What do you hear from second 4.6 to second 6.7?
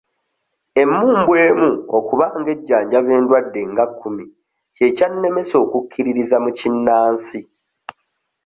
kye kyannemesa okukkiririza mu